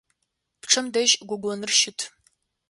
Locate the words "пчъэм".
0.61-0.87